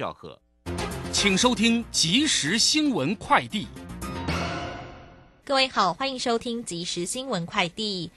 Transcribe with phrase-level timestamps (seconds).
[0.00, 0.40] 赵贺，
[1.12, 3.66] 请收听即时新闻快递。
[5.44, 8.10] 各位好，欢迎收听即时新闻快递。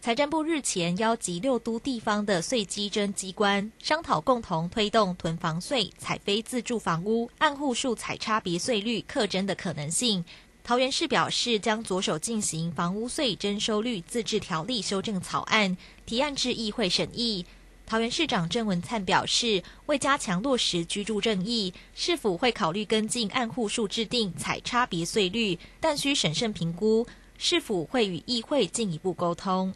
[0.00, 10.24] 财政部日前邀集六都地方的税基征机关商讨，共同推动囤房税采非自住房屋按户数采差别税率课征的可能性。
[10.64, 15.76] 桃园市表示，将着手进行房屋税征收率自治条例修正草案
[16.06, 17.44] 提案至议会审议。
[17.88, 27.06] 桃园市长郑文灿表示，为加强落实居住正义，市府会考虑跟进按户数制定采差别税率，但需审慎评估，
[27.38, 29.72] 是否会与议会进一步沟通。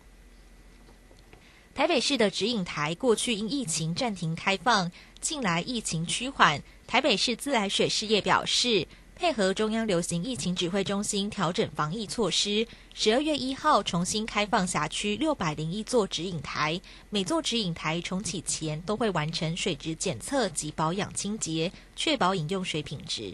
[1.75, 8.87] 台北市的指引台过去因疫情暂停开放，近来疫情趋缓，台北市自来水事业表示。
[9.23, 23.33] 配合中央流行疫情指挥中心调整防疫措施，十二月一号重新开放辖区六百零一座直饮台，每座直饮台重启前都会完成水质检测及保养清洁，确保饮用水品质。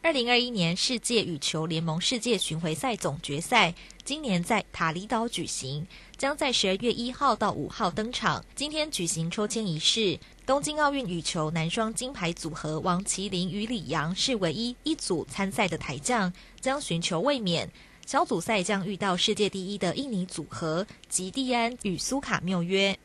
[0.00, 3.74] 二零二一年世界羽球联盟世界巡回赛总决赛
[4.10, 8.44] 今年在塔里岛举行，将在十二月一号到五号登场。
[8.56, 10.18] 今天举行抽签仪式。
[10.44, 17.70] 东京奥运羽球男双金牌组合王麒麟与李阳是唯一一组参赛的台将，将寻求卫冕。
[18.04, 22.98] 小组赛将遇到世界第一的印尼组合吉蒂安与苏卡缪约。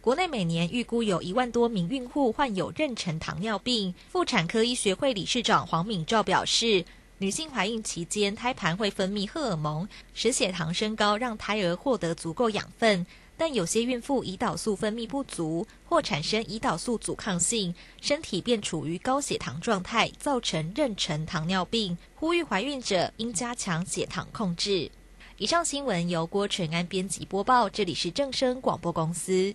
[0.00, 3.92] 国内每年预估有一万多名孕妇患有妊娠糖尿病。
[4.12, 6.84] 妇产科医学会理事长黄敏照表示，
[7.22, 13.06] 女性怀孕期间胎盘会分泌荷尔蒙，使血糖升高，让胎儿获得足够养分。
[13.36, 21.96] 但有些孕妇胰岛素分泌不足，或产生胰岛素阻抗性，身体便处于高血糖状态，造成妊娠糖尿病。
[22.16, 24.90] 呼吁怀孕者应加强血糖控制。
[25.36, 29.54] 以上新闻由郭纯安编辑播报，这里是正声广播公司。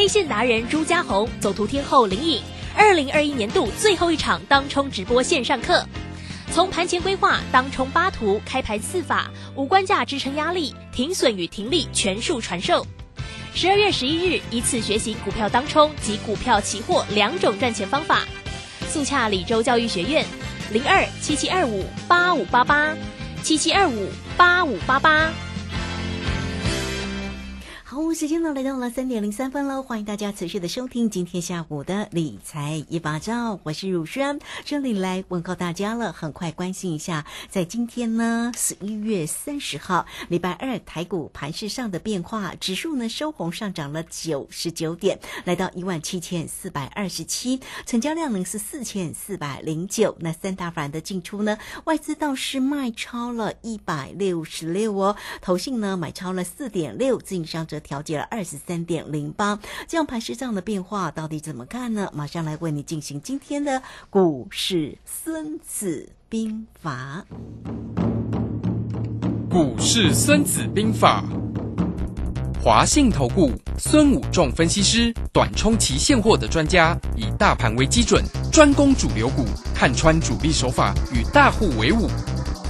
[0.00, 2.42] K 线达人朱家红，走图天后林颖，
[2.74, 5.84] 二零二一年度最后一场当冲直播线上课。
[6.50, 12.86] 从盘前规划、当冲八图、开盘四法、五关价支撑压力、停损与停利全数传授。
[13.54, 18.22] 十二月十一日，一次学习股票当冲及股票期货两种赚钱方法。
[18.88, 20.24] 速洽李州教育学院，
[20.72, 22.96] 零二七七二五八五八八
[23.42, 24.08] 七七二五
[24.38, 25.30] 八五八八。
[27.90, 36.12] 好，时间呢来到了三点零三分了，欢迎大家持续的收听今天下午的理财一把照，我是乳轩，这里来问候大家了。
[36.12, 50.16] 很快关心一下，在今天呢十一月三十号礼拜二台股盘市上的变化，指数呢收红上涨了九十九点，来到一万七千四百二十七，成交量呢是四千四百零九。
[50.20, 57.79] 那三大法人的进出呢，外资倒是卖超了一百六十六哦，投信呢买超了四点六，自营商则。
[57.80, 59.58] 调节了二十三点零八，
[59.88, 62.10] 这样盘势上的变化到底怎么看呢？
[62.14, 67.24] 马上来为你进行今天的股市孙子兵法。
[69.50, 71.24] 股市孙子兵法，
[72.62, 79.44] 华信投顾孙武仲分析师，短冲期现货的专家，以大盘为基准，专攻主流股，
[79.74, 82.08] 看穿主力手法，与大户为伍。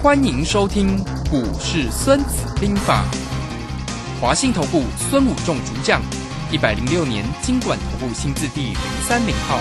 [0.03, 0.97] 欢迎收听
[1.31, 3.05] 股市孙子兵法。
[4.21, 6.03] 华信投顾孙武仲主将，
[6.53, 8.77] 一百零六年经管投顾新字第零
[9.09, 9.59] 三零号。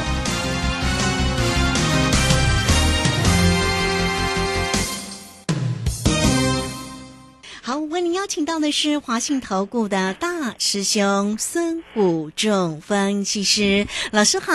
[7.62, 14.54] 好，为您邀请到的是华信投顾的大师兄孙武仲分析师老师好，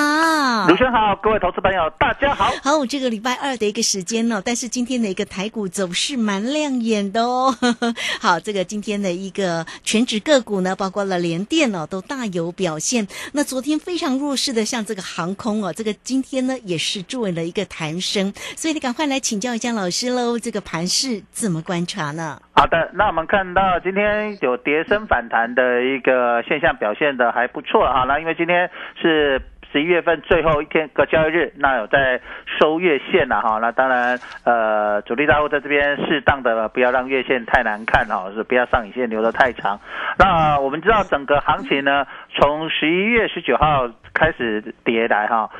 [0.69, 2.51] 卢轩好，各位投资朋友大家好。
[2.63, 7.55] 好，这个礼拜二的一个时间呢、但是今天的一个台股走势蛮亮眼的哦。
[8.21, 13.07] 好，这个今天的一个全指个股呢，包括了联电哦，都大有表现。
[13.33, 22.41] 那昨天非常弱势的，像这个航空哦，这个今天呢也是做了一个弹升，所以你赶快来请教一下老师喽，这个盘势怎么观察呢？
[22.57, 28.05] 好的，那我们看到今天有跌升反弹的一个现象表现的还不错哈。
[28.07, 28.71] 那因为今天
[29.01, 29.43] 是
[29.73, 32.21] 十一月份最后一天个交易日，那有在
[32.61, 33.59] 收月线了哈。
[33.61, 39.81] 那当然，呃，主力大户在这边适当的不要让月线太难看哈，是不要上影线留得太长。
[40.17, 42.07] 那我们知道整个行情呢，
[42.37, 45.51] 从十一月十九号开始跌来哈。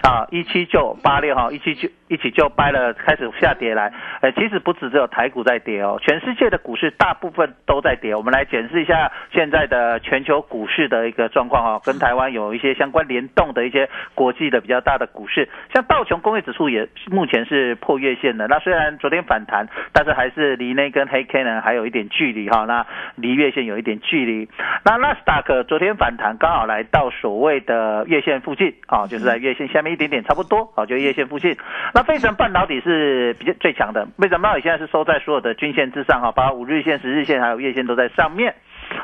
[0.00, 3.92] 啊，一七九八六哈，一七九一起就掰了，开始下跌来。
[4.20, 8.14] 呃，其实不止只有台股在跌哦，全世界的股市大部分都在跌。
[8.14, 18.46] 我们来检视一下现在的全球股市的一个状况哦，跟台湾有一些相关联动的一些国际的比较大的股市，像道琼工业指数也目前是破月线的。
[18.46, 24.48] 那虽然昨天反弹，但是还是离那根黑 K 呢还有一点距离哈，那离月线有一点距离。
[24.84, 29.88] 那纳斯达克昨天反弹刚好来到所谓的月线附近啊，就是在月线下面。
[29.88, 31.56] 一点点差不多，好，就月线附近。
[31.98, 38.54] 那飞常半导体是比较最强的，飞城半导体现在是收在所有的均线之上，哈，包括五日线、十日线还有月线都在上面。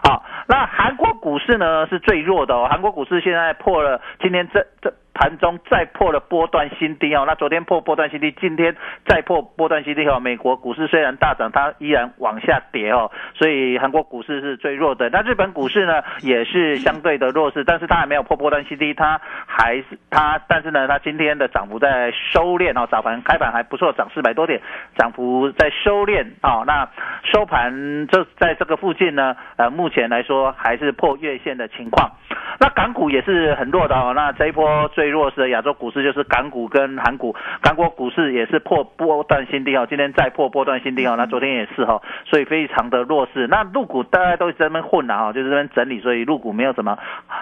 [0.04, 4.94] 好，那韩国股市呢是最弱的，韩国股市现在破了，今天这这。
[5.14, 8.74] 盘中再破了波段新低哦，那昨天破波段新低，今天
[9.06, 10.18] 再破波段新低哦。
[10.18, 15.08] 美国股市虽然大涨，它依然往下跌哦，所以韩国股市是最弱的。
[15.10, 24.60] 那日本股市呢也是相对的弱势，但是它还没有破波段新低，它还是它，但是呢，它今天的涨幅在收敛哦，早盘开盘还不错，涨四百多点，
[24.98, 26.64] 涨幅在收敛哦。
[26.66, 26.88] 那
[27.32, 32.10] 收盘就在这个附近呢，呃，目前来说还是破月线的情况。
[32.58, 43.46] 那港股也是很弱的哦，那这一波最弱势的亚洲股市就是港股跟韩股，韩国股市也是破波段新低哦，今天再破波段新低哦，那昨天也是哈，所以非常的弱势。
[43.46, 46.98] 那陆股大家都在那边混了哈，就是这边整理，所以陆股没有什么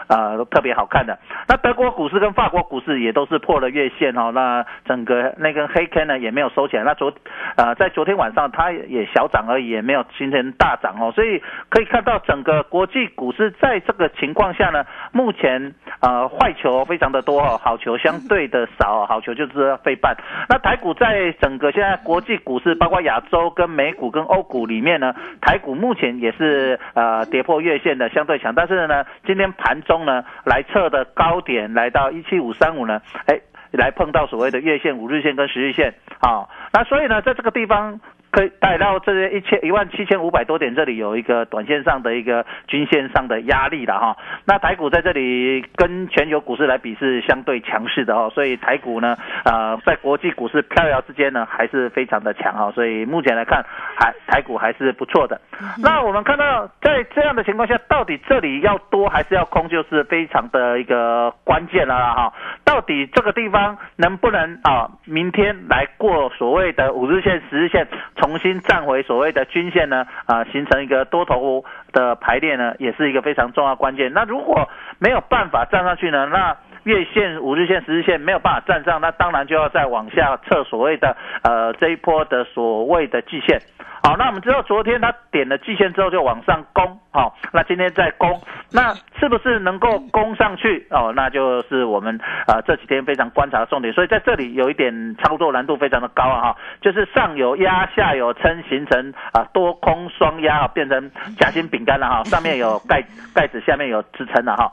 [0.08, 1.18] 呃特别好看的。
[1.48, 6.84] 那德国股市跟法国股市也都是破了月线哦，那整个那根黑 K 呢也没有收起来。
[6.84, 7.12] 那昨
[7.56, 14.84] 呃在昨天晚上它也小涨而已，也没有形成大涨哦，所以可以看到整个国际股市在这个情况下呢。
[15.12, 20.16] 目前呃坏球非常的多哦，好球相对的少，好球就是费半。
[20.48, 33.40] 那台股在整个现在国际股市，包括亚洲跟美股跟欧股里面呢，台股目前也是呃跌破月线的相对强，但是呢，今天盘中呢来测的高点来到一七五三五呢，哎，
[33.72, 38.00] 来碰到所谓的月线、五日线跟十日线啊，那所以呢，在这个地方。
[38.32, 44.16] 可以带到这些一千一万七千五百多点，这里有一个短线上的一个均线上的压力了哈。
[44.46, 52.72] 那台股在这里跟全球股市来比是相对强势的哦，所以台股呢，呃，在国际股市飘摇之间呢，还是非常的强哈。
[52.72, 53.62] 所以目前来看，
[54.00, 55.38] 还台股还是不错的。
[55.82, 62.32] 那我们看到在这样的情况下，到底这里要多还是要空，就是非常的一个关键了哈。
[62.64, 67.86] 到底这个地方能不能啊，明天来过所谓的五日线、十日线？
[68.22, 74.12] 重新站回所谓的均线呢，啊，形成一个多头的排列呢，也是一个非常重要关键。
[74.12, 74.70] 那如果
[75.00, 83.60] 没有办法站上去呢，那月线、五日线、十日线没有办法站上，那当然就要再往下测所谓的呃这一波的所谓的季线。
[84.04, 88.40] 好，那我们知道昨天它点了季线之后就往上攻，好，那今天再攻，
[88.72, 90.84] 那是不是能够攻上去？
[90.90, 93.94] 哦，那就是我们啊这几天非常观察的重点。
[93.94, 101.08] 所以在这里有一点操作难度非常的高啊，哈，就是上有压，下有撑，形成啊多空双压啊，变成
[101.38, 104.68] 夹心饼干了哈，上面有盖盖子，下面有支撑了哈。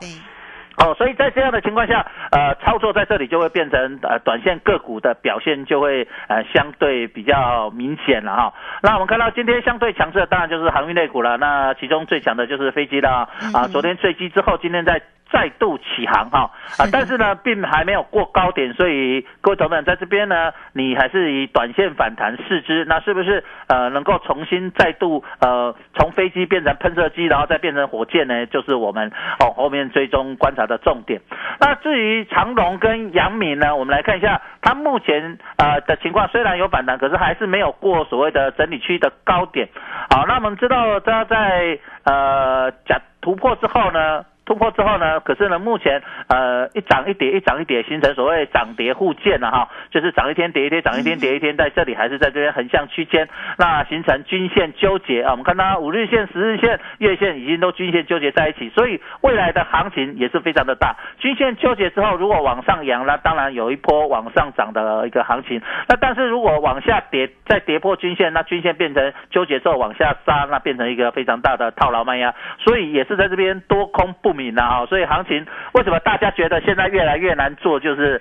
[0.76, 8.54] 哦，所以在这样的情况下，呃，操作在这里就会变成呃，短线个股的表现就会呃相对比较明显了哈。
[8.82, 13.68] 那我们看到今天相对强势的当然就是航运类股了，那其中最强的就是飞机了啊。
[13.68, 15.02] 昨天坠机之后，今天在。
[15.32, 28.46] 再度起航哈啊，但是呢，并还没有过高点，所以各位同仁在这边呢，你还是以短线反弹试之，那是不是呃能够重新再度呃从飞机变成喷射机，然后再变成火箭呢？
[28.46, 31.20] 就是我们哦后面追踪观察的重点。
[31.60, 39.68] 那至于长龙跟杨明呢，我们来看一下它目前呃的情况，虽然有反弹，可是还是没有过所谓的整理区的高点。
[40.10, 44.24] 好，那我们知道它在呃假突破之后呢？
[44.44, 53.28] 突破之后呢，可是呢，目前呃一涨一跌，一涨一跌，形成所谓涨跌互见了哈，就是涨一天跌一天，涨一天跌一天，在这里还是在这边横向区间，
[53.58, 55.30] 那形成均线纠结啊。
[55.30, 60.96] 我们看到五日线、十日线、月线已经都均线纠结在一起，所以未来的行情也是非常的大。
[61.18, 65.62] 均线纠结之后，如果往上扬，那当然有一波往上涨的一个行情。
[65.88, 74.86] 那但是如果往下跌，再跌破均线，那均线变成纠结之后往下杀，那变成一个非常大的套牢卖压，所以也是在这边多空不明啊。
[74.86, 77.78] 所以行情为什么大家觉得现在越来越难做？
[77.78, 78.20] 就是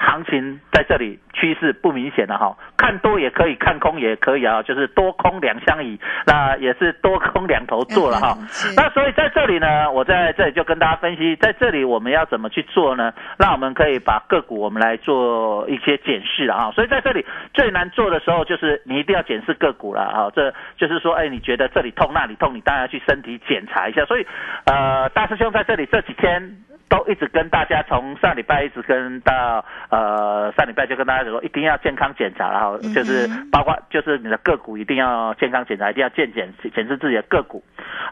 [0.00, 8.34] 行情在这里趋势不明显了哈，看多也可以，看空也可以啊，就是多空两相宜，那也是多空两头做了哈。
[8.74, 13.12] 那所以在这里呢，我在这里就跟大家分析，在这里我们要怎么去做呢？
[13.38, 16.70] 那我们可以把个股我们来做一些检视啊。
[16.74, 20.30] 所以在这里最难做的时候，就是你一定要检视个股了啊。
[20.34, 24.02] 这就是说，哎，你觉得这里痛那里痛，你当然要去身体检查一下。
[24.06, 24.26] 所以，
[24.64, 26.56] 呃，大师兄在这里这几天。
[26.90, 37.62] 都一直跟大家从上礼拜一直跟到呃上礼拜就跟大家说，一定要健康检查，然后就是包括就是你的个股一定要健康检查，一定要健检检视自己的个股。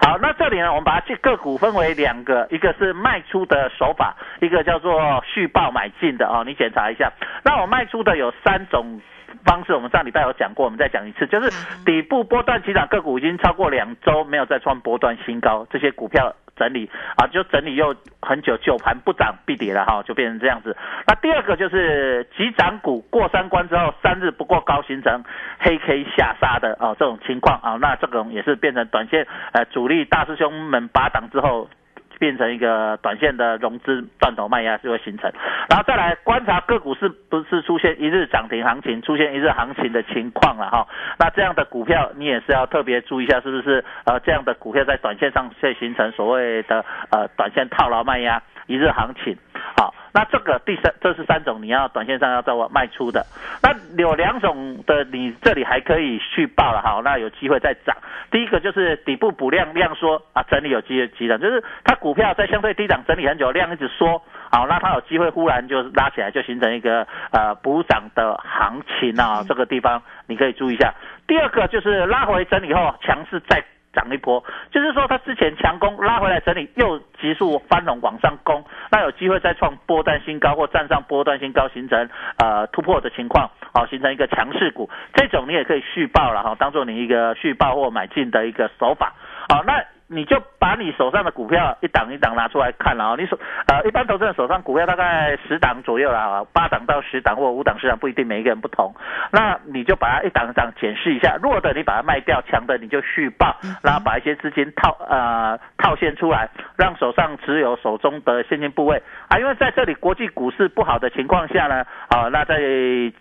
[0.00, 7.12] 好，那这里呢，我们把这个股分为两个，一个是卖出的手法，一个叫做续报买进的哦，你检查一下。
[7.44, 9.00] 那我卖出的有三种。
[9.44, 11.50] 方式我们上礼拜有讲过，我们再讲一次，就是
[11.84, 20.76] 底部波段起涨个股已经超过两周没有再创波段新高，这些股票整理啊，就整理又很久，久盘不涨必跌了哈，就变成这样子。
[21.06, 25.22] 那第二个就是急涨股过三关之后三日不过高形成
[25.60, 31.68] 黑 K 下杀的啊这种情况啊，那这种也是变成短线呃主力大师兄们拔档之后。
[32.18, 35.30] 变成一个短线的融资断头卖压就会形成，
[35.68, 40.86] 然后再来观察个股是不是出现一日涨停行情，出现一日行情的情况了哈。
[41.18, 49.36] 那这样的股票你也是要特别注意一下，是不是呃这样的股票在短线上会形成所谓的呃短线套牢卖压一日行情。
[49.76, 53.24] 好，那这个第三，这是三种你要短线上要在我卖出的。
[53.62, 57.96] 那有两种的，你这里还可以续报了，好，那有机会再涨。
[58.30, 70.94] 第一个就是底部补量量缩啊，整理有机会急涨，就是它股票在相对低档整理很久，量一直缩，好，那它有机会忽然就拉起来，就形成一个呃补涨的行情啊，这个地方你可以注意一下。
[71.26, 73.62] 第二个就是拉回整理后强势再。
[73.98, 89.14] 涨一波，就是说它之前强攻拉回来整理，又急速翻红往上攻，那有机会再创波段新高或站上波段新高，形成呃突破的情况，好形成一个强势股，这种你也可以续报了哈，当做你一个续报或买进的一个手法，
[89.48, 89.82] 好那。
[90.10, 93.14] 你就把你手上的股票一档一档拿出来看了啊！
[93.18, 98.94] 你手呃，一般投资人手上股票大概十档左右啦，八档到十档或五档十档不一定，每一个人不同。
[99.30, 106.48] 那你就把它一档一档检视一下，弱的你把它卖掉，强的你就续报，然后把一些资金套呃套现出来，
[106.78, 112.56] 让手上持有手中的现金部位啊，因为在这里国际股市不好的情况下呢，啊，那在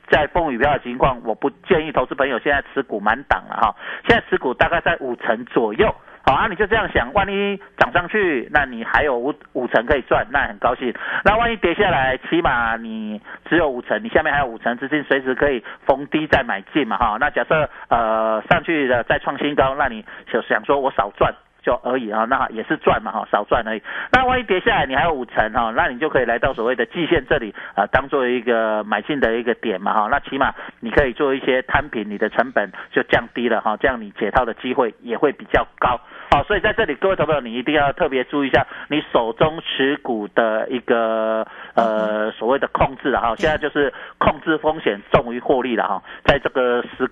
[0.10, 3.76] 在风雨飘的情况，我不建议投资朋友现在持股满档了哈，
[4.08, 5.94] 现在持股大概在五成左右。
[6.28, 10.94] 好啊，你就这样想，万一涨上去，那你还有五五成可以赚，那很高兴。
[11.24, 17.16] 那万一跌下来，起码你只有五成，你下面还有五成资金，随时可以逢低再买进嘛，哈。
[17.18, 23.82] 那假设呃上去的再创新高，那你就想说我少赚就而已啊，那也是赚嘛，哈，少赚而已。
[24.12, 30.08] 那万一跌下来，你还有五成哈，那你就可以来到所谓的季线这里啊，当做一个买进的一个点嘛，哈。
[30.12, 36.00] 那起码你可以做一些摊平，你的成本就降低了哈，这样你解套的机会也会比较高。
[36.30, 43.34] 好，所以在这里，各位投朋友，你一定要特别注意一下你手中持股的一个呃所谓的控制了哈。
[43.38, 47.10] 现在就是控制风险重于获利了哈，在这个时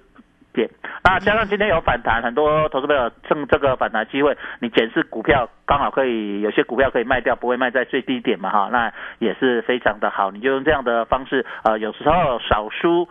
[0.53, 0.69] 点，
[1.03, 10.29] 那加上今天有反弹，很多投资朋友趁这个反弹机会，你检视股票刚好可以有些股票可以卖掉，不会卖在最低点嘛哈，那也是非常的好。
[10.31, 13.07] 你就用这样的方式，呃，有时候少输。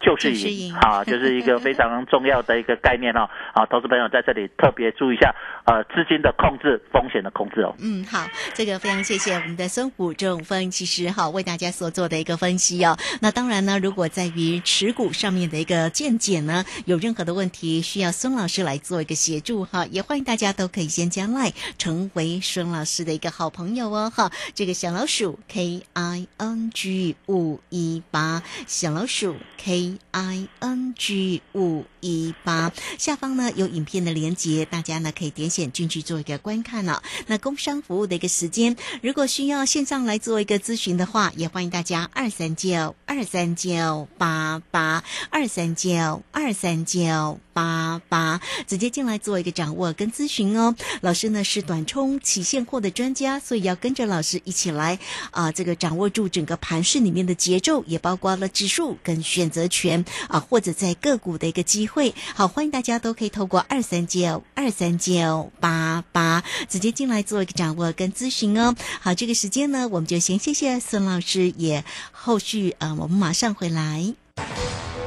[0.00, 3.28] 就是赢，啊，就是一个非常重要的一个概念哦。
[3.52, 5.34] 啊，投资朋友在这里特别注意一下，
[5.66, 7.74] 呃，资金的控制，风险的控制哦。
[7.78, 12.96] 嗯，好，这个非常谢谢我们的孙虎正分其实哈为大家所做的一个分析哦。
[13.20, 24.30] 那当然呢，如果在于持股上面的一个见解呢，有任何的问题需要孙老师来做一个协助哈，也欢迎大家都可以先加 line 成为孙老师的一个好朋友哦哈。
[24.54, 29.89] 这个小老鼠 K I N G 五一八，小老鼠 K。
[30.10, 50.74] I N G 五一八，下方呢有影片的连接，大家呢可以点选进去做一个观看了、那工商服务的一个时间，如果需要线上来做一个咨询的话，也欢迎大家二三九二三九八八二三九二三九八八直接进来做一个掌握跟咨询哦。
[51.00, 54.98] 老师呢是短冲起现货的专家，所以要跟着老师一起来
[55.30, 59.79] 啊、这个掌握住整个盘市里面的节奏，也包括了指数跟选择权。
[60.28, 62.14] 啊、或者在个股的一个机会。
[62.34, 68.74] 好，欢迎大家都可以透过二三九二三九八八直接进来做一个掌握跟咨询哦。
[69.00, 74.12] 好，这个时间呢，我们就先谢谢孙老师，也后续呃，我们马上回来。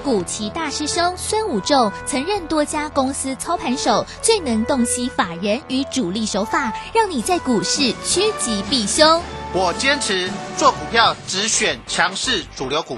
[0.04, 9.24] 古奇大师兄孙武仲曾任多家公司操盘手，最能洞悉法人与主力手法，让你在股市趋吉避凶。
[9.54, 12.98] 我坚持做股票只选强势主流股，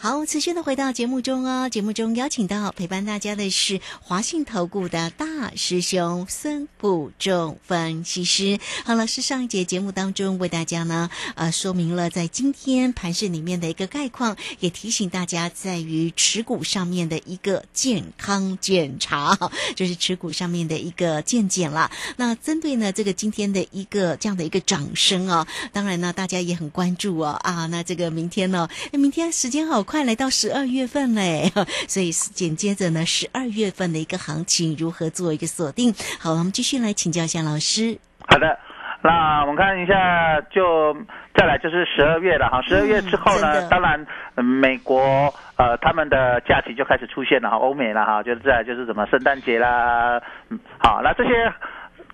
[0.00, 1.68] 好，持续的回到节目中哦。
[1.68, 5.26] 节目中邀请到陪伴大家的是华信投顾的大
[5.56, 8.60] 师兄孙谷仲分析师。
[8.84, 19.36] 好，了，是上一节节目当中为大家呢，呃，说明了在今天盘市里面的一个概况，也提醒大家在于持股上面的一个健康检查，
[19.74, 21.90] 就是持股上面的一个健检啦。
[22.18, 31.50] 那针对呢这个今天的一个这样的一个掌声哦，当然呢大家也很关注哦啊，那这个明天呢，诶明天时间好快，来到十二月份嘞，
[31.88, 35.94] 所以紧接着呢十二月份的一个行情如何做一个锁定？
[36.20, 37.96] 好，我们继续来请教一下老师。
[38.28, 38.58] 好的，
[39.02, 40.94] 那我们看一下，就
[41.34, 42.60] 再来就是十二月了哈。
[42.68, 45.00] 十二月之后呢，当然、呃美国
[45.56, 51.30] 呃他们的假期就开始出现了哈，欧美了哈，就是再来就是什么圣诞节啦，嗯，好，那这些。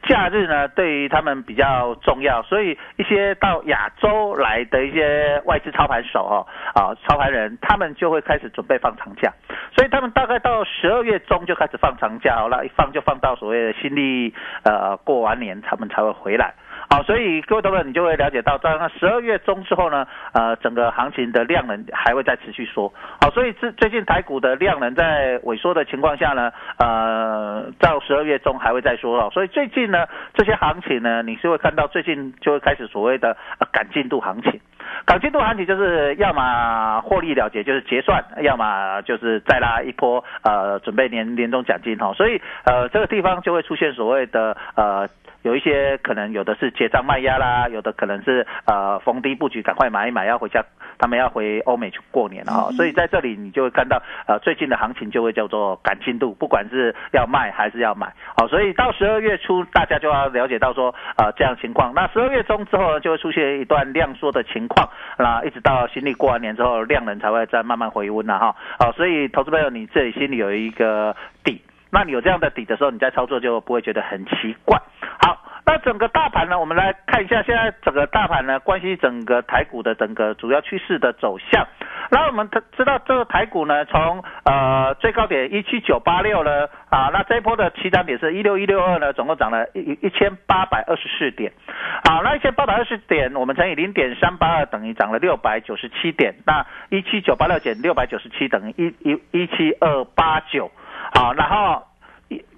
[0.06, 9.32] 假日呢，对于他们比较重要，所以一些到亚洲来的一些外资操盘手哦，啊，操盘人，他们就会开始准备放长假，
[9.74, 14.34] 所以他们大概到十二月中就开始放长假，好了，一放就放到所谓的新历
[14.64, 16.54] 呃过完年，他们才会回来。
[16.90, 22.92] 好，所以各位投资者你就会了解到，在那十二月中之后呢，呃，整个行情的量能还会再持续缩。
[23.22, 27.64] 好，所以最最近台股的量能在萎缩的情况下呢，呃，
[28.06, 29.30] 十二月中还会再说哦。
[29.32, 34.60] 所以最近呢，这些行情呢，你是会看到最近就会开始所谓的呃赶进度行情。
[35.06, 42.12] 赶进度行情就是要么获利了结，就是结算；要么就是再拉一波，呃，准备年年终奖金哈。
[42.12, 45.08] 所以呃，这个地方就会出现所谓的呃。
[45.44, 50.64] 有一些可能有的是结账卖压啦，有的可能是呃逢低布局，赶快买一买，要回家，
[50.98, 71.60] 他们要回欧美去过年了哈、所以在这里你就会看到呃最近的行情就会叫做感进度，不管是要卖还是要买，好、所以到十二月初大家就要了解到说呃这样情况，那十二月中之后呢就会出现一段量缩的情况，那一直到新历过完年之后，量能才会再慢慢回温了哈，好、所以投资朋友你这里心里有一个底。
[71.94, 74.76] 那你有这样的底的时候，你在操作就不会觉得很奇怪。
[75.22, 81.64] 好，那整个大盘呢，我们来看一下，现在整个大盘呢，关系整个台股的整个主要趋势的走向。
[82.10, 91.52] 那我们知道这个台股呢，从呃最高点一七九八六呢，啊，那这一波的起涨点是一六一六二呢，总共涨了一一千八百二十四点。
[92.04, 96.34] 好，那一千八百二十点，我们乘以零点三八二，等于涨了六百九十七点。
[96.44, 100.70] 那一七九八六减六百九十七，等于一一一七二八九。
[101.14, 101.80] 好，然后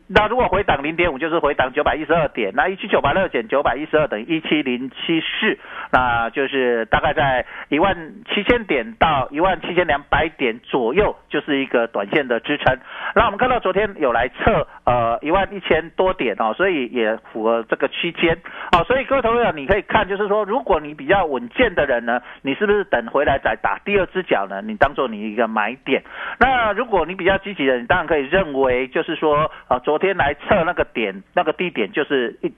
[0.08, 2.52] 那如果回档零点五，就是回档九百一十二点。
[2.54, 5.58] 那一七九八六减九百一十二等于一七零七四，
[5.90, 12.78] 那就是大概在一万七千点到一万七千两百点左右，就是一个短线的支撑。
[13.14, 18.38] 那我们看到昨天有来测呃一万一千多点哦，所以也符合这个区间
[18.72, 18.84] 哦。
[18.84, 24.62] 所以各位投资者，你可以看，就是说，如果你比较稳健的人呢，你是不是等回来再打第二只脚呢？
[24.62, 26.02] 你当做你一个买点。
[26.38, 32.52] 那如果你比较积极的，你当然可以认为，就是说，呃，昨天来测那个点，那个低点就是一。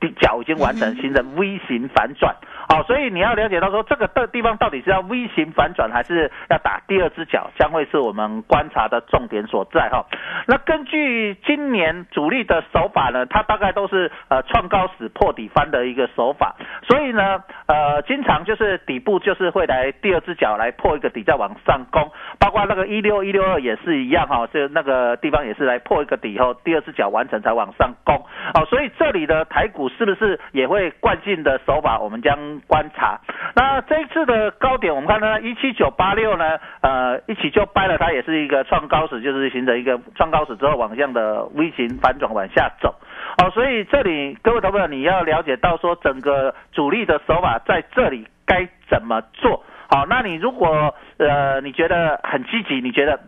[0.00, 2.34] 底脚已经完成，形成 V 型反转，
[2.68, 10.04] 好，所以你要了解到说这个的地方到底是要 V 型反转还是要打第二只脚，将会是我们观察的重点所在哈。
[10.46, 16.54] 那根据今年主力的手法呢，它大概都是呃创高时破底翻的一个手法，
[16.86, 28.16] 所以呢呃经常就是底部就是会来第二只脚来破一个底再往上攻，包括那个一六一六二也是一样哈，就那个地方也是来破一个底后第二只脚完成才往上攻。
[28.54, 31.98] 哦，所以这里的台股是不是也会惯性的手法？
[31.98, 33.20] 我们将观察。
[33.54, 42.94] 那这一次的高点，我们看到一七九八六呢，呃，一起就掰了，它也是一个创高史，就是形成一个创高史之后往下的 V 型反转往下走。
[43.38, 49.64] 哦，所以这里各位投资你要了解到说，整个主力的手法在这里该怎么做？
[49.88, 53.18] 好，那你如果呃你觉得很积极，你觉得？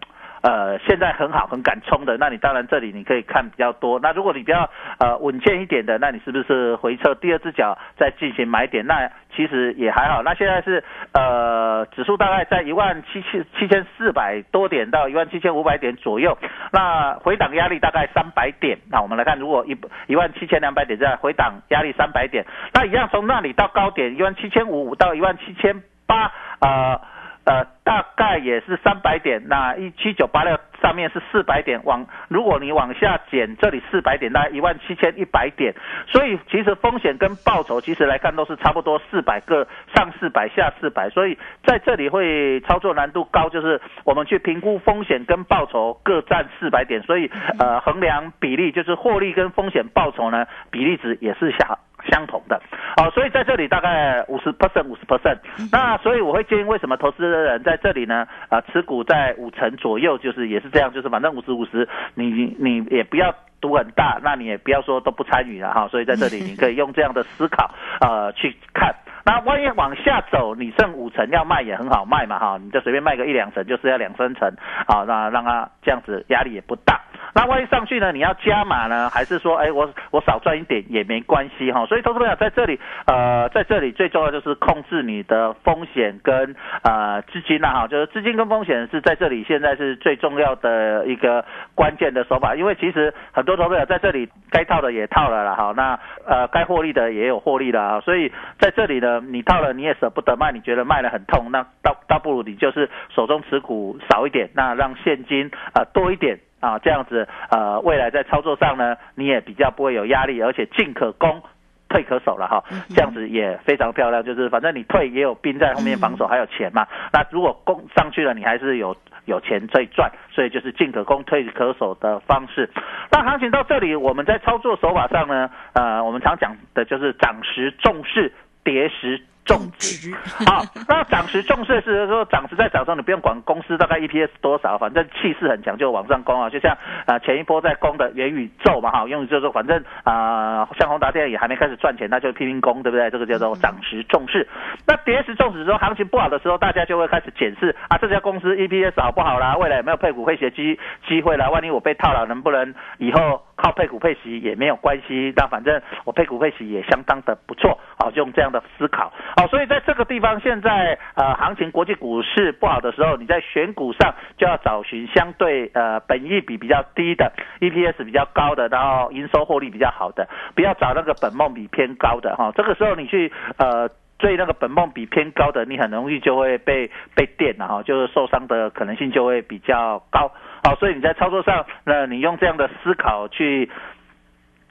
[0.43, 3.99] 呃，现在很好，很敢冲的，那你当然这里你可以看比较多。
[4.01, 8.87] 那如果你比较呃稳健一点的，那你是不是回撤第二只脚再进行买点？
[8.87, 10.23] 那其实也还好。
[10.23, 16.37] 那现在是呃指数大概在一万七千七千四百多点到一万七千五百点左右。
[16.73, 18.79] 那回档压力大概三百点。
[18.91, 27.01] 那我们来看，如果一一万七千两百点在回档压力三百点，那一样从那里到高点一万七千五到一万七千八呃。
[27.49, 35.75] 呃，大概也是三百点，那一七九八六上面是四百点，往如果你往下减，这里四百点，大概一万七千一百点，
[36.07, 51.79] 所以其实风险跟报酬其实来看都是差不多四百个上四百下四百，所以在这里会操作难度高，就是我们去评估风险跟报酬各占四百点，所以呃衡量比例就是获利跟风险报酬呢比例值也是下。
[52.11, 52.61] 相同的，
[52.97, 55.39] 哦，所以在这里大概五十 percent 五十 percent，
[55.71, 58.27] 那所以我会建议，为什么投资的人在这里呢？
[58.49, 65.89] 啊，持股在五成左右，就是也是这样，就是反正五十五十，你你也不要赌很大，那你也不要说都不参与了哈。
[65.89, 68.95] 所以在这里你可以用这样的思考呃去看，
[69.25, 74.51] 那万一往下走，你剩五成要卖也很好卖嘛哈，你就随便卖个一两成，就是要两三成，
[74.87, 77.01] 好，那让它这样子压力也不大。
[77.39, 78.11] 那万一上去呢？
[78.11, 81.87] 你要加码呢，还是说，哎，我我少赚一点也没关系哈？
[81.87, 91.45] 所以，投资朋友在这里，呃，在这里最重要就是控制你的风险跟呃资金呐哈，就是资金跟风险是在这里现在是最重要的一个
[91.77, 92.57] 关键的手法。
[92.57, 95.97] 因为其实很多投资者在这里该套的也套了了哈，那
[96.27, 106.41] 呃该获利的也有获利了啊，所以在这里呢，你套了你也舍不得卖，你觉得卖了很痛，那倒倒不如你就是手中持股少一点，那让现金呃多一点。
[106.61, 111.41] 啊，这样子，呃，未来在操作上呢，你也比较不会有压力，而且进可攻，
[111.89, 114.23] 退可守了哈，这样子也非常漂亮。
[114.25, 116.87] 就是反正你退也有兵在后面防守，还有钱嘛。
[117.13, 122.69] 那如果攻上去了，你还是有有钱可以赚，所以就是进可攻，退可守的方式。
[123.11, 128.33] 那行情到这里，我们在操作手法上呢，呃，我们常讲的就是涨时重视，
[128.65, 129.23] 跌时。
[129.49, 130.15] 重值
[130.47, 136.51] 好，那涨时重视是说涨时在涨上，你不用管公司大概 EPS 多少，反正气势很强就往上攻啊。
[136.51, 143.11] 就像啊前一波在攻的元宇宙嘛哈，元宇宙说反正啊像宏达电也还没开始赚钱，那就拼命攻，对不对？
[143.11, 144.47] 这个叫做涨时重视。
[144.87, 151.49] 那跌时重视说行情不好的时候，大家就会开始检视啊这家公司 EPS 好不好啦，未来有没有配股配息机机会啦？
[151.49, 155.33] 万一我被套了，能不能以后靠配股配息也没有关系？
[155.35, 159.13] 但反正我配股配息也相当的不错啊，就用这样的思考。
[159.37, 172.53] 好，所以在这个地方，现在呃，行情国际股市不好的时候，你在选股上就要找寻相对呃，本益比比较低的，EPS 比较高的，然后营收获利比较好的，不要找那个本梦比偏高的哈。
[172.55, 173.91] 这个时候你去呃
[174.21, 180.31] 追那个本梦比偏高的，你很容易就会被被电了哈，就是受伤的可能性就会比较高。
[180.69, 183.71] 好，所以你在操作上，那你用这样的思考去。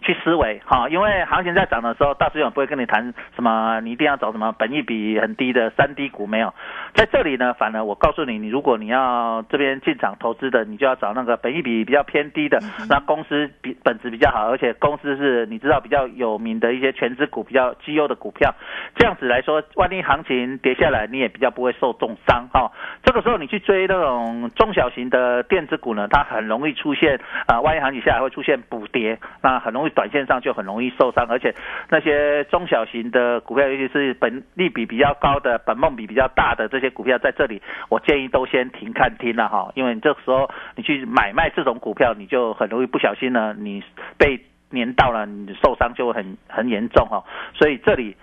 [0.08, 6.54] 去思维哈，因为行情在涨的时候，大师兄不会跟你谈什么，你一定要找什么本益比很低的三低股没有，
[6.93, 18.56] 在这里呢，反而我告诉你，你如果你要这边进场投资的，你就要找那个本益比比较偏低的，那公司比本质比较好，而且公司是你知道比较有名的一些全资股比较绩优的股票，
[18.96, 22.72] 这样子来说，万一行情跌下来，你也比较不会受重伤哈。
[23.04, 29.96] 这个时候你去追那种中小型的电子股呢，它很容易出现啊，万一行情下来会出现补跌，那很容易。
[29.97, 31.55] 短线上就很容易受伤，而且
[31.89, 43.83] 那些中小型的股票，尤其是本利比比较高的、本梦比比较大的这些股票，在这里我建议都先停看听了哈，因为这时候你去买卖这种股票，你就很容易不小心呢，你
[44.19, 47.23] 被粘到了，你受伤就会很很严重哈。
[47.55, 48.15] 所以这里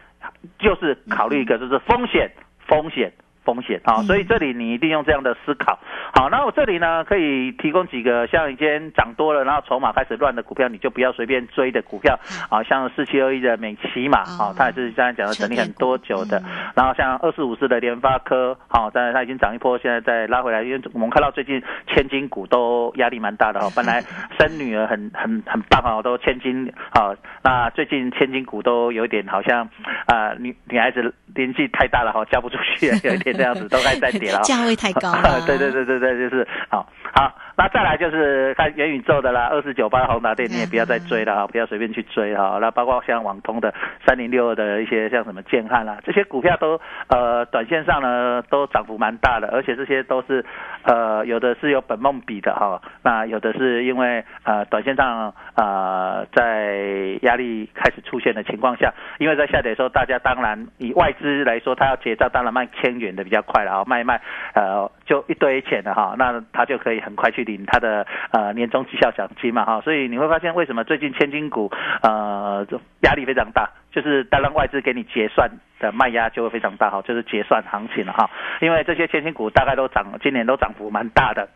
[0.61, 2.31] 就是考虑一个，就是风险、
[2.69, 3.13] 风险、
[3.45, 5.79] 风险啊，所以这里你一定用这样的思考。
[6.15, 12.19] 好，那我这里呢可以提供几个，像已经涨多了，然后筹码开始乱的股票，你就不要随便追的股票。
[12.51, 16.43] 啊，像四七二一的美琪嘛啊，它也是刚才讲的整理很多久的，
[16.75, 24.03] 然后像二四五四的联发科，好，但是它已经涨一波，现在再拉回来，因为我们看到最近千金股都压力蛮大的哈，本来
[24.39, 29.69] 生女儿很很很棒啊，都千金啊，那最近千金股都有点好像
[30.07, 37.35] 啊女女孩子年纪太大了哈，嫁不出去， 有一点 这样子，都开始在跌了，价位太高了， 对对对对对，就是好好。
[37.57, 42.59] 那再来就是看元宇宙的啦，二四九八宏达电你也不要再追了哈，不要随便去追哈。
[42.61, 43.73] 那包括像网通的
[44.05, 50.45] 三零六二的一些像什么建汉啦，这些股票都呃短线上呢都涨幅蛮大的，而且这些都是
[50.83, 64.21] 呃有的是有本梦比的哈，那有的是因为呃短线上呃在压力开始出现的情况下，因为在下跌的时候，大家当然以外资来说，他要结账当然卖千元的比较快了啊，卖一卖
[64.55, 67.45] 呃就一堆钱的哈，那他就可以很快去。
[67.45, 72.67] 领他的呃年终绩效奖金嘛哈，所以你会发现为什么最近千金股呃
[73.03, 78.31] 压力非常大，就是当然外资给你结算的卖压就会非常大哈，就是结算行情了哈，
[78.63, 81.47] 因为这些千金股大概都涨，今年都涨幅蛮大的。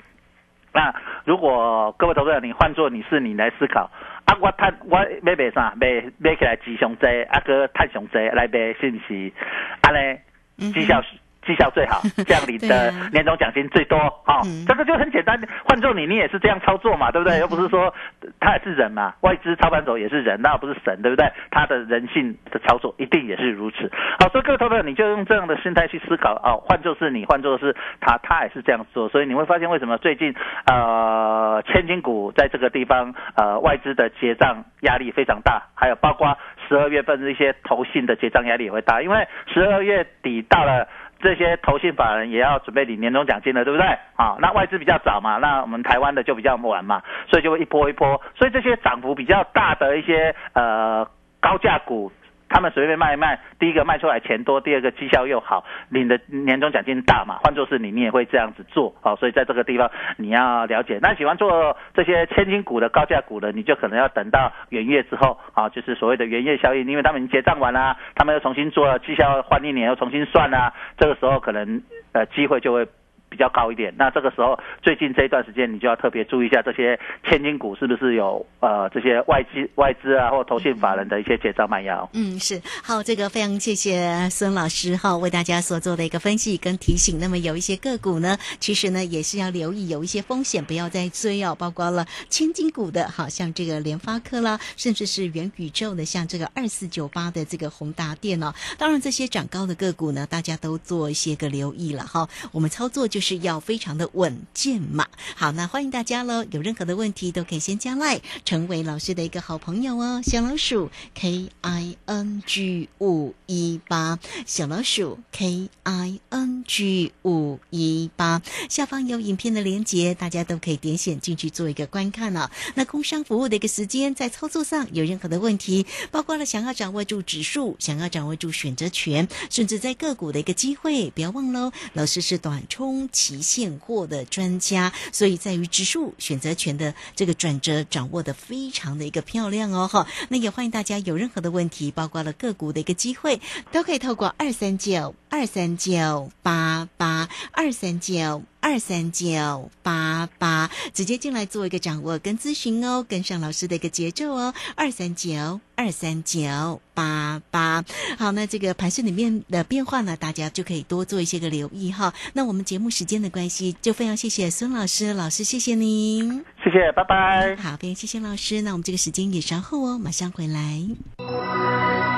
[0.75, 3.91] 那如果各位投资者你换做你是你来思考
[4.27, 9.33] 啊，我探我买买啥买买起来吉祥债，啊哥探熊债来买是不是？
[9.81, 10.21] 啊嘞
[10.59, 11.03] 绩效。
[11.49, 14.43] 绩效最好， 这样你的年终奖金最多啊！
[14.69, 17.39] 这个就很简单，换做你，你也是这样操作嘛，对不对？
[17.41, 17.93] 又不是说
[18.39, 21.27] 他也是人嘛，外资操盘手也是人，那不是神，对不对？
[21.51, 23.91] 他的人性的操作一定也是如此。
[24.21, 30.35] 好，所以各位投资者，你就用这样的心态去思考啊，换作是你，换作是他，他也是这样做，所以你会发现为什么最近
[30.67, 36.37] 呃千金股在这个地方呃外资的结账压力非常大，还有包括
[36.69, 40.87] 十二月份的一些投信的结账压力也会大，因为十二月底到了。
[41.20, 43.87] 这些投信法人也要准备领年终奖金了，对不对？
[44.16, 51.07] 啊，那外资比较早嘛，那我们台湾的就比较晚嘛，所以就会一波一波，所以这些涨幅比较大的一些呃
[51.40, 52.12] 高价股。
[52.49, 57.39] 他们随便卖一卖，第一个卖出来钱多，第二个绩效又好，领的年终奖金大嘛。
[57.43, 60.99] 换作是你，你也会这样子做，好，所以在这个地方你要了解。
[61.03, 71.83] 那喜欢做这些千金股的高价股的，你就可能要等到元月之后，啊，就是所谓的元月效应，因为他们结账完啦，他们又重新做绩效换一年又重新算啦，这个时候可能
[72.13, 72.87] 呃机会就会。
[73.31, 82.09] 比较高一点，那这个时候最近这一段时间，你就要特别注意一下这些千金股是不是有呃这些外资外资啊或投信法人的一些结账卖压。
[82.14, 87.19] 嗯，是好，这个非常谢谢孙老师哈为大家所做的一个分析跟提醒。
[87.21, 91.55] 那么有一些个股呢，其实呢也是要留意有一些风险，不要再追哦。
[91.55, 98.55] 包括了千金股的，好像这个联发科啦，甚至是元宇宙的，像这个二四九八的这个宏达电哦。
[98.79, 102.27] 当然这些涨高的个股呢，大家都做一些个留意了哈。
[102.53, 103.17] 我们操作就。
[103.18, 105.09] 就是要非常的稳健嘛。
[105.35, 110.22] 好，那欢迎大家喽，有任何的问题都可以先加赖，成为老师的一个好朋友哦。
[110.24, 122.52] 小老鼠 K I N G 五一八，小老鼠 K I N G 五一八，下方有影片的连接，大家都可以点选进去做一个观看了。
[122.76, 133.08] 那工商服务的一个时间，在操作上有任何的问题，包括了想要掌握住指数，想要掌握住选择权，甚至在个股的一个机会，不要忘喽，老师是短冲。
[133.12, 140.07] 期现货的专家，所以在于指数选择权的这个转折掌握的非常的一个漂亮哦哈。
[140.29, 143.40] 那也欢迎大家有任何的问题，包括了个股的一个机会，
[143.73, 148.42] 都可以透过二三九二三九八八二三九。
[148.68, 154.52] 二三九八八，直接进来做一个掌握跟咨询哦，跟上老师的一个节奏哦。
[154.76, 157.83] 二三九二三九八八，
[158.18, 162.12] 好，那这个盘市里面的变化呢，大家就可以多做一些个留意哈。
[162.35, 167.57] 那我们节目时间的关系，就非常谢谢孙老师，老师谢谢您，谢谢，拜拜。
[167.57, 172.17] 好，非常谢谢老师，那我们这个时间也稍后哦，马上回来。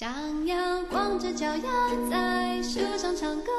[0.00, 0.10] 想
[0.46, 1.62] 要光着脚丫
[2.10, 3.52] 在树上唱歌。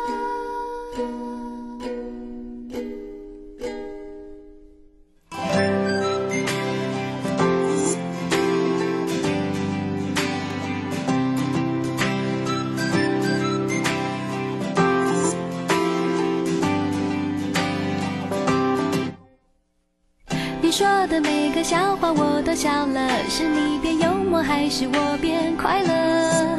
[20.59, 23.99] 你说的每个笑话我都笑了，是你变
[24.31, 26.57] 默还是我变快乐？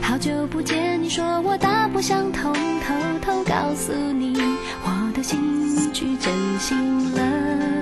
[0.00, 4.40] 好久不见，你说我大不相同，偷偷告诉你，
[4.84, 7.77] 我的心去真心了。